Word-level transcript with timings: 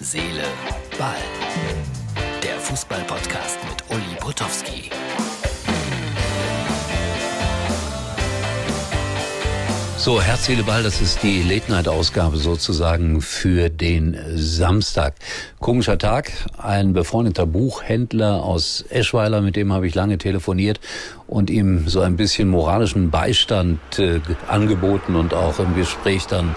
Seele, 0.00 0.44
Ball. 0.96 1.16
Der 2.40 2.54
Fußball-Podcast 2.60 3.58
mit 3.68 3.82
Uli 3.90 4.14
Potowski. 4.20 4.90
So, 9.96 10.22
Herz, 10.22 10.44
Seele, 10.44 10.62
Ball, 10.62 10.84
das 10.84 11.00
ist 11.00 11.24
die 11.24 11.42
Late-Night-Ausgabe 11.42 12.36
sozusagen 12.36 13.20
für 13.20 13.70
den 13.70 14.16
Samstag. 14.36 15.14
Komischer 15.58 15.98
Tag. 15.98 16.30
Ein 16.56 16.92
befreundeter 16.92 17.46
Buchhändler 17.46 18.44
aus 18.44 18.84
Eschweiler, 18.90 19.40
mit 19.40 19.56
dem 19.56 19.72
habe 19.72 19.88
ich 19.88 19.96
lange 19.96 20.16
telefoniert 20.16 20.78
und 21.26 21.50
ihm 21.50 21.88
so 21.88 22.02
ein 22.02 22.16
bisschen 22.16 22.48
moralischen 22.48 23.10
Beistand 23.10 23.80
äh, 23.98 24.20
angeboten 24.46 25.16
und 25.16 25.34
auch 25.34 25.58
im 25.58 25.74
Gespräch 25.74 26.28
dann 26.28 26.54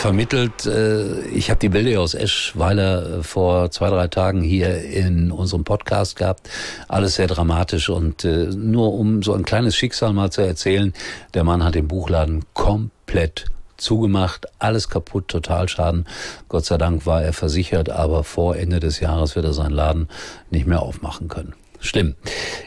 vermittelt. 0.00 0.64
Äh, 0.64 1.20
ich 1.26 1.50
habe 1.50 1.60
die 1.60 1.68
Bilder 1.68 2.00
aus 2.00 2.14
Eschweiler 2.14 3.18
äh, 3.18 3.22
vor 3.22 3.70
zwei, 3.70 3.90
drei 3.90 4.08
Tagen 4.08 4.40
hier 4.40 4.82
in 4.82 5.30
unserem 5.30 5.64
Podcast 5.64 6.16
gehabt. 6.16 6.48
Alles 6.88 7.16
sehr 7.16 7.26
dramatisch 7.26 7.90
und 7.90 8.24
äh, 8.24 8.46
nur 8.46 8.94
um 8.94 9.22
so 9.22 9.34
ein 9.34 9.44
kleines 9.44 9.76
Schicksal 9.76 10.14
mal 10.14 10.32
zu 10.32 10.40
erzählen, 10.40 10.94
der 11.34 11.44
Mann 11.44 11.62
hat 11.62 11.74
den 11.74 11.86
Buchladen 11.86 12.44
komplett 12.54 13.44
zugemacht, 13.76 14.46
alles 14.58 14.88
kaputt, 14.88 15.28
Totalschaden. 15.28 16.06
Gott 16.48 16.64
sei 16.64 16.78
Dank 16.78 17.04
war 17.04 17.22
er 17.22 17.34
versichert, 17.34 17.90
aber 17.90 18.24
vor 18.24 18.56
Ende 18.56 18.80
des 18.80 19.00
Jahres 19.00 19.36
wird 19.36 19.44
er 19.44 19.52
seinen 19.52 19.72
Laden 19.72 20.08
nicht 20.50 20.66
mehr 20.66 20.80
aufmachen 20.80 21.28
können. 21.28 21.54
Schlimm. 21.80 22.14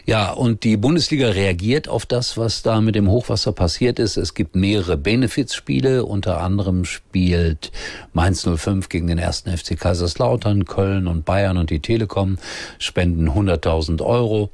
Ja, 0.06 0.32
und 0.32 0.64
die 0.64 0.76
Bundesliga 0.76 1.30
reagiert 1.30 1.88
auf 1.88 2.06
das, 2.06 2.36
was 2.36 2.64
da 2.64 2.82
mit 2.82 2.96
dem 2.96 3.10
Hochwasser 3.10 3.52
passiert 3.52 4.00
ist. 4.00 4.18
Es 4.18 4.34
gibt 4.34 4.56
mehrere 4.56 4.98
Benefizspiele. 4.98 6.04
Unter 6.04 6.42
anderem 6.42 6.84
spielt 6.84 7.72
Mainz 8.12 8.48
05 8.48 8.90
gegen 8.90 9.08
den 9.08 9.20
ersten 9.20 9.56
FC 9.56 9.80
Kaiserslautern, 9.80 10.66
Köln 10.66 11.08
und 11.08 11.26
Bayern 11.26 11.58
und 11.58 11.70
die 11.70 11.80
Telekom 11.80 12.38
spenden 12.80 13.30
100.000 13.30 14.04
Euro. 14.04 14.50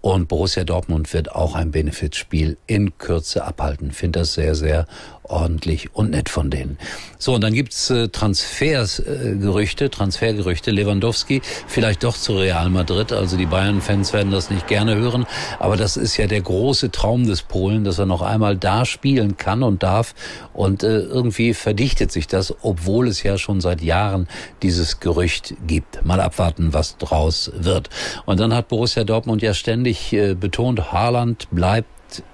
Und 0.00 0.28
Borussia 0.28 0.64
Dortmund 0.64 1.10
wird 1.14 1.32
auch 1.32 1.54
ein 1.54 1.70
Benefizspiel 1.70 2.58
in 2.66 2.98
Kürze 2.98 3.42
abhalten. 3.42 3.90
Finde 3.90 4.20
das 4.20 4.34
sehr, 4.34 4.54
sehr 4.54 4.86
ordentlich 5.24 5.94
und 5.94 6.10
nett 6.10 6.28
von 6.28 6.50
denen. 6.50 6.78
So, 7.18 7.34
und 7.34 7.42
dann 7.42 7.54
gibt's 7.54 7.90
äh, 7.90 8.08
Transfersgerüchte, 8.08 9.86
äh, 9.86 9.88
Transfergerüchte. 9.88 10.70
Lewandowski 10.70 11.40
vielleicht 11.66 12.04
doch 12.04 12.16
zu 12.16 12.36
Real 12.36 12.68
Madrid. 12.70 13.12
Also 13.12 13.36
die 13.36 13.46
Bayern-Fans 13.46 14.12
werden 14.12 14.30
das 14.30 14.50
nicht 14.50 14.66
gerne 14.66 14.96
hören. 14.96 15.26
Aber 15.58 15.76
das 15.76 15.96
ist 15.96 16.16
ja 16.16 16.26
der 16.26 16.40
große 16.40 16.90
Traum 16.90 17.26
des 17.26 17.42
Polen, 17.42 17.84
dass 17.84 17.98
er 17.98 18.06
noch 18.06 18.22
einmal 18.22 18.56
da 18.56 18.84
spielen 18.84 19.36
kann 19.36 19.62
und 19.62 19.82
darf. 19.82 20.14
Und 20.52 20.82
äh, 20.82 20.98
irgendwie 20.98 21.54
verdichtet 21.54 22.12
sich 22.12 22.26
das, 22.26 22.54
obwohl 22.62 23.08
es 23.08 23.22
ja 23.22 23.38
schon 23.38 23.60
seit 23.60 23.82
Jahren 23.82 24.28
dieses 24.62 25.00
Gerücht 25.00 25.54
gibt. 25.66 26.04
Mal 26.04 26.20
abwarten, 26.20 26.72
was 26.74 26.98
draus 26.98 27.50
wird. 27.54 27.88
Und 28.26 28.40
dann 28.40 28.54
hat 28.54 28.68
Borussia 28.68 29.04
Dortmund 29.04 29.42
ja 29.42 29.54
ständig 29.54 30.12
äh, 30.12 30.34
betont, 30.34 30.92
Haaland 30.92 31.48
bleibt 31.50 31.88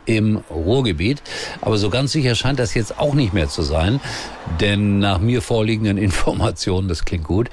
im 0.06 0.42
Ruhrgebiet. 0.50 1.22
Aber 1.60 1.78
so 1.78 1.90
ganz 1.90 2.12
sicher 2.12 2.34
scheint 2.34 2.58
das 2.58 2.74
jetzt 2.74 2.98
auch 2.98 3.14
nicht 3.14 3.32
mehr 3.32 3.48
zu 3.48 3.62
sein. 3.62 4.00
Denn 4.60 4.98
nach 4.98 5.18
mir 5.18 5.42
vorliegenden 5.42 5.98
Informationen, 6.10 6.88
das 6.88 7.04
klingt 7.04 7.24
gut, 7.24 7.50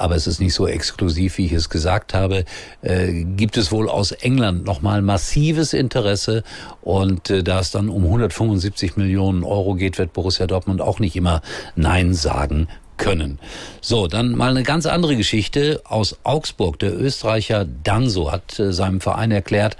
aber 0.00 0.16
es 0.16 0.26
ist 0.26 0.40
nicht 0.40 0.54
so 0.54 0.66
exklusiv, 0.66 1.36
wie 1.36 1.44
ich 1.44 1.52
es 1.52 1.68
gesagt 1.68 2.14
habe, 2.14 2.46
äh, 2.80 3.24
gibt 3.24 3.58
es 3.58 3.70
wohl 3.70 3.90
aus 3.90 4.12
England 4.12 4.64
nochmal 4.64 5.02
massives 5.02 5.74
Interesse. 5.74 6.42
Und 6.80 7.28
äh, 7.28 7.42
da 7.42 7.60
es 7.60 7.70
dann 7.70 7.90
um 7.90 8.04
175 8.04 8.96
Millionen 8.96 9.44
Euro 9.44 9.74
geht, 9.74 9.98
wird 9.98 10.14
Borussia 10.14 10.46
Dortmund 10.46 10.80
auch 10.80 11.00
nicht 11.00 11.16
immer 11.16 11.42
Nein 11.76 12.14
sagen 12.14 12.66
können. 12.96 13.38
So, 13.82 14.06
dann 14.06 14.32
mal 14.32 14.50
eine 14.50 14.62
ganz 14.62 14.86
andere 14.86 15.16
Geschichte 15.16 15.82
aus 15.84 16.18
Augsburg. 16.22 16.78
Der 16.78 16.98
Österreicher 16.98 17.66
Danso 17.84 18.32
hat 18.32 18.58
äh, 18.58 18.72
seinem 18.72 19.02
Verein 19.02 19.32
erklärt, 19.32 19.76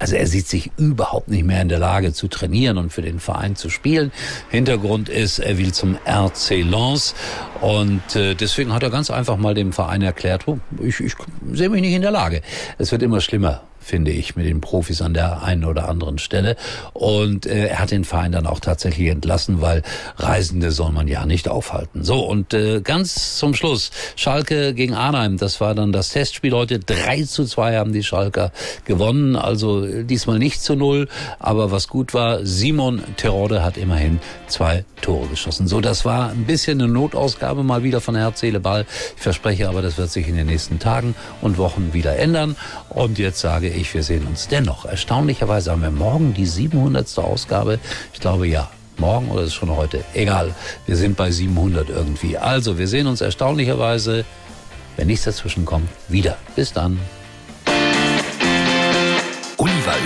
also 0.00 0.16
er 0.16 0.26
sieht 0.26 0.48
sich 0.48 0.70
überhaupt 0.78 1.28
nicht 1.28 1.44
mehr 1.44 1.60
in 1.60 1.68
der 1.68 1.78
Lage 1.78 2.12
zu 2.12 2.26
trainieren 2.26 2.78
und 2.78 2.92
für 2.92 3.02
den 3.02 3.20
Verein 3.20 3.54
zu 3.54 3.68
spielen. 3.68 4.10
Hintergrund 4.48 5.08
ist, 5.08 5.38
er 5.38 5.58
will 5.58 5.72
zum 5.72 5.96
RC 6.06 6.62
Lens 6.62 7.14
und 7.60 8.16
äh, 8.16 8.34
deswegen 8.34 8.72
hat 8.72 8.82
er 8.82 8.90
ganz 8.90 9.10
einfach 9.10 9.36
mal 9.36 9.54
dem 9.54 9.72
Verein 9.72 10.02
erklärt, 10.02 10.48
oh, 10.48 10.58
ich, 10.82 11.00
ich 11.00 11.14
sehe 11.52 11.68
mich 11.68 11.82
nicht 11.82 11.94
in 11.94 12.02
der 12.02 12.10
Lage. 12.10 12.40
Es 12.78 12.90
wird 12.92 13.02
immer 13.02 13.20
schlimmer 13.20 13.62
finde 13.80 14.10
ich, 14.12 14.36
mit 14.36 14.46
den 14.46 14.60
Profis 14.60 15.02
an 15.02 15.14
der 15.14 15.42
einen 15.42 15.64
oder 15.64 15.88
anderen 15.88 16.18
Stelle. 16.18 16.56
Und 16.92 17.46
äh, 17.46 17.68
er 17.68 17.78
hat 17.80 17.90
den 17.90 18.04
Verein 18.04 18.32
dann 18.32 18.46
auch 18.46 18.60
tatsächlich 18.60 19.08
entlassen, 19.08 19.60
weil 19.60 19.82
Reisende 20.16 20.70
soll 20.70 20.92
man 20.92 21.08
ja 21.08 21.26
nicht 21.26 21.48
aufhalten. 21.48 22.04
So, 22.04 22.20
und 22.20 22.54
äh, 22.54 22.82
ganz 22.82 23.38
zum 23.38 23.54
Schluss, 23.54 23.90
Schalke 24.16 24.74
gegen 24.74 24.94
Arnheim, 24.94 25.38
das 25.38 25.60
war 25.60 25.74
dann 25.74 25.92
das 25.92 26.10
Testspiel 26.10 26.52
heute. 26.52 26.78
3 26.78 27.24
zu 27.24 27.44
2 27.44 27.78
haben 27.78 27.92
die 27.92 28.04
Schalker 28.04 28.52
gewonnen, 28.84 29.34
also 29.34 29.84
diesmal 30.04 30.38
nicht 30.38 30.62
zu 30.62 30.74
null. 30.74 31.08
Aber 31.38 31.70
was 31.70 31.88
gut 31.88 32.14
war, 32.14 32.44
Simon 32.44 33.02
Terode 33.16 33.62
hat 33.62 33.76
immerhin 33.76 34.20
zwei 34.46 34.84
Tore 35.00 35.26
geschossen. 35.28 35.66
So, 35.66 35.80
das 35.80 36.04
war 36.04 36.30
ein 36.30 36.44
bisschen 36.44 36.80
eine 36.80 36.90
Notausgabe 36.90 37.62
mal 37.62 37.82
wieder 37.82 38.00
von 38.00 38.14
Herz, 38.14 38.40
Seele, 38.40 38.60
Ball. 38.60 38.86
Ich 39.16 39.22
verspreche 39.22 39.68
aber, 39.68 39.82
das 39.82 39.98
wird 39.98 40.10
sich 40.10 40.28
in 40.28 40.36
den 40.36 40.46
nächsten 40.46 40.78
Tagen 40.78 41.14
und 41.40 41.58
Wochen 41.58 41.92
wieder 41.92 42.16
ändern. 42.16 42.56
Und 42.88 43.18
jetzt 43.18 43.40
sage 43.40 43.68
ich, 43.68 43.92
wir 43.94 44.02
sehen 44.02 44.26
uns 44.26 44.48
dennoch. 44.48 44.84
Erstaunlicherweise 44.84 45.70
haben 45.70 45.82
wir 45.82 45.90
morgen 45.90 46.34
die 46.34 46.46
700. 46.46 47.18
Ausgabe. 47.18 47.78
Ich 48.12 48.20
glaube 48.20 48.46
ja. 48.46 48.70
Morgen 48.98 49.30
oder 49.30 49.42
ist 49.42 49.54
schon 49.54 49.74
heute? 49.74 50.04
Egal. 50.12 50.54
Wir 50.84 50.94
sind 50.94 51.16
bei 51.16 51.30
700 51.30 51.88
irgendwie. 51.88 52.36
Also, 52.36 52.78
wir 52.78 52.86
sehen 52.86 53.06
uns 53.06 53.22
erstaunlicherweise, 53.22 54.26
wenn 54.96 55.06
nichts 55.06 55.24
dazwischen 55.24 55.64
kommt, 55.64 55.88
wieder. 56.08 56.36
Bis 56.54 56.74
dann. 56.74 57.00